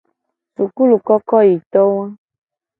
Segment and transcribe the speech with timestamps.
[0.55, 2.05] Sukulukokoyitowa.